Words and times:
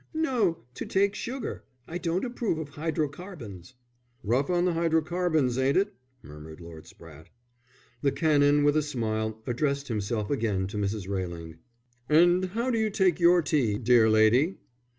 "No, 0.15 0.63
to 0.73 0.83
take 0.87 1.13
sugar. 1.13 1.63
I 1.87 1.99
don't 1.99 2.25
approve 2.25 2.57
of 2.57 2.69
hydrocarbons." 2.69 3.75
"Rough 4.23 4.49
on 4.49 4.65
the 4.65 4.73
hydrocarbons, 4.73 5.59
ain't 5.59 5.77
it?" 5.77 5.93
murmured 6.23 6.59
Lord 6.59 6.85
Spratte. 6.87 7.27
The 8.01 8.11
Canon 8.11 8.63
with 8.63 8.75
a 8.75 8.81
smile 8.81 9.39
addressed 9.45 9.89
himself 9.89 10.31
again 10.31 10.65
to 10.69 10.77
Mrs. 10.77 11.07
Railing. 11.07 11.59
"And 12.09 12.45
how 12.45 12.71
do 12.71 12.79
you 12.79 12.89
take 12.89 13.19
your 13.19 13.43
tea, 13.43 13.77
dear 13.77 14.09
lady?" 14.09 14.57